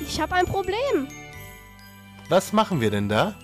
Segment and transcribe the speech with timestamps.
[0.00, 1.06] Ich habe ein Problem.
[2.28, 3.34] Was machen wir denn da?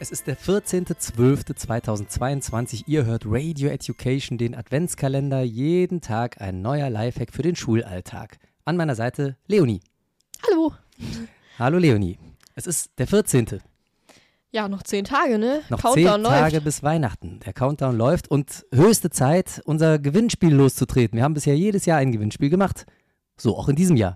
[0.00, 2.84] Es ist der 14.12.2022.
[2.86, 5.42] Ihr hört Radio Education, den Adventskalender.
[5.42, 8.38] Jeden Tag ein neuer Lifehack für den Schulalltag.
[8.64, 9.80] An meiner Seite Leonie.
[10.48, 10.72] Hallo.
[11.58, 12.18] Hallo Leonie.
[12.54, 13.60] Es ist der 14.
[14.50, 15.62] Ja, noch zehn Tage, ne?
[15.70, 16.64] Noch Countdown zehn Tage läuft.
[16.64, 17.38] bis Weihnachten.
[17.46, 21.16] Der Countdown läuft und höchste Zeit, unser Gewinnspiel loszutreten.
[21.16, 22.84] Wir haben bisher jedes Jahr ein Gewinnspiel gemacht.
[23.38, 24.14] So auch in diesem Jahr.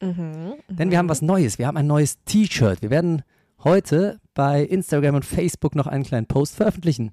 [0.00, 0.54] Mhm.
[0.68, 1.58] Denn wir haben was Neues.
[1.58, 2.82] Wir haben ein neues T-Shirt.
[2.82, 3.22] Wir werden
[3.62, 7.12] heute bei Instagram und Facebook noch einen kleinen Post veröffentlichen.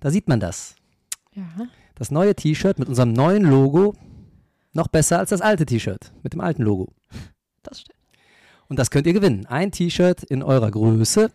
[0.00, 0.76] Da sieht man das.
[1.34, 1.44] Ja.
[1.94, 3.94] Das neue T-Shirt mit unserem neuen Logo.
[4.72, 6.92] Noch besser als das alte T-Shirt mit dem alten Logo.
[7.62, 7.98] Das stimmt.
[8.68, 9.46] Und das könnt ihr gewinnen.
[9.46, 11.30] Ein T-Shirt in eurer Größe.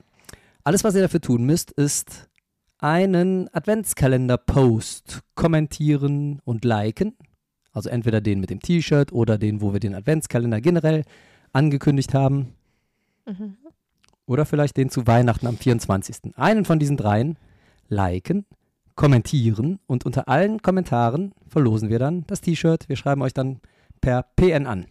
[0.63, 2.30] Alles, was ihr dafür tun müsst, ist
[2.78, 7.17] einen Adventskalender-Post kommentieren und liken.
[7.73, 11.03] Also entweder den mit dem T-Shirt oder den, wo wir den Adventskalender generell
[11.52, 12.53] angekündigt haben.
[13.25, 13.57] Mhm.
[14.25, 16.35] Oder vielleicht den zu Weihnachten am 24.
[16.35, 17.38] Einen von diesen dreien
[17.89, 18.45] liken,
[18.95, 22.88] kommentieren und unter allen Kommentaren verlosen wir dann das T-Shirt.
[22.88, 23.59] Wir schreiben euch dann
[24.01, 24.85] per PN an.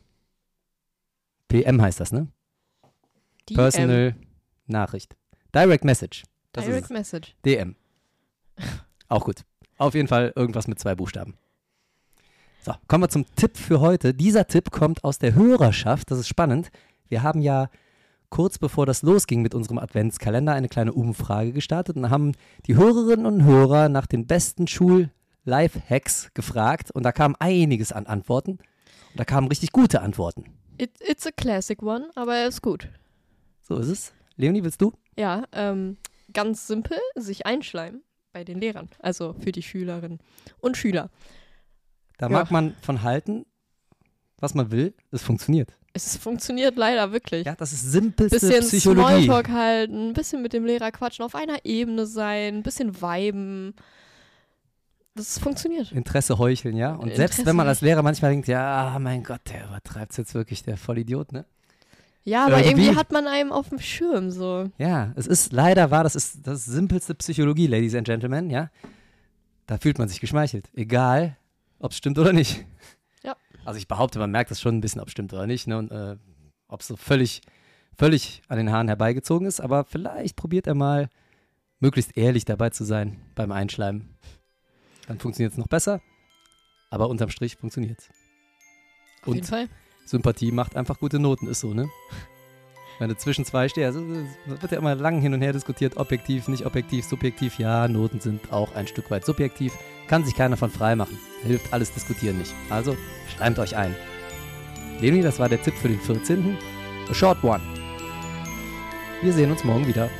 [1.48, 2.28] PM heißt das, ne?
[3.48, 3.56] DM.
[3.56, 4.14] Personal
[4.66, 5.16] Nachricht.
[5.54, 6.24] Direct Message.
[6.52, 6.90] Das Direct.
[6.90, 7.36] Message.
[7.44, 7.76] DM.
[9.08, 9.44] Auch gut.
[9.78, 11.34] Auf jeden Fall irgendwas mit zwei Buchstaben.
[12.64, 14.14] So, kommen wir zum Tipp für heute.
[14.14, 16.12] Dieser Tipp kommt aus der Hörerschaft.
[16.12, 16.70] Das ist spannend.
[17.08, 17.68] Wir haben ja
[18.30, 23.26] kurz bevor das losging mit unserem Adventskalender eine kleine Umfrage gestartet und haben die Hörerinnen
[23.26, 28.52] und Hörer nach den besten Schul-Life-Hacks gefragt und da kam einiges an Antworten.
[28.52, 28.60] Und
[29.16, 30.44] da kamen richtig gute Antworten.
[30.78, 32.88] It, it's a classic one, aber er ist gut.
[33.62, 34.12] So ist es.
[34.36, 34.92] Leonie, willst du?
[35.18, 35.96] Ja, ähm,
[36.32, 40.20] ganz simpel, sich einschleimen bei den Lehrern, also für die Schülerinnen
[40.60, 41.10] und Schüler.
[42.22, 42.34] Da Ja.
[42.38, 43.44] mag man von halten,
[44.38, 44.94] was man will.
[45.10, 45.70] Es funktioniert.
[45.92, 47.44] Es funktioniert leider wirklich.
[47.44, 49.24] Ja, das ist simpelste bisschen Psychologie.
[49.24, 53.74] Smalltalk halten, ein bisschen mit dem Lehrer quatschen, auf einer Ebene sein, ein bisschen viben.
[55.16, 55.90] Das funktioniert.
[55.90, 56.92] Interesse heucheln, ja.
[56.94, 60.32] Und selbst Interesse wenn man als Lehrer manchmal denkt, ja, mein Gott, der übertreibt jetzt
[60.34, 61.44] wirklich, der Vollidiot, ne?
[62.22, 64.70] Ja, aber Irgendwie- irgendwie hat man einem auf dem Schirm so.
[64.78, 68.70] Ja, es ist leider wahr, das ist das simpelste Psychologie, Ladies and Gentlemen, ja.
[69.66, 71.36] Da fühlt man sich geschmeichelt, egal,
[71.82, 72.64] ob es stimmt oder nicht.
[73.22, 73.36] Ja.
[73.64, 75.78] Also ich behaupte, man merkt das schon ein bisschen, ob es stimmt oder nicht, ne?
[75.78, 76.16] Und äh,
[76.68, 77.42] ob es so völlig,
[77.98, 81.10] völlig an den Haaren herbeigezogen ist, aber vielleicht probiert er mal,
[81.80, 84.16] möglichst ehrlich dabei zu sein beim Einschleimen.
[85.08, 86.00] Dann funktioniert es noch besser,
[86.90, 88.08] aber unterm Strich funktioniert es.
[89.26, 89.68] Auf jeden Fall.
[90.06, 91.88] Sympathie macht einfach gute Noten, ist so, ne?
[92.98, 94.06] Wenn du zwischen zwei stehst, also
[94.46, 97.58] wird ja immer lang hin und her diskutiert, objektiv, nicht objektiv, subjektiv.
[97.58, 99.72] Ja, Noten sind auch ein Stück weit subjektiv.
[100.12, 101.18] Kann sich keiner von frei machen.
[101.42, 102.54] Hilft alles diskutieren nicht.
[102.68, 102.98] Also,
[103.34, 103.96] schleimt euch ein.
[105.00, 106.58] Leonie, das war der Tipp für den 14.
[107.08, 107.62] A short one.
[109.22, 110.10] Wir sehen uns morgen wieder.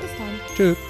[0.00, 0.56] Bis dann.
[0.56, 0.87] Tschüss.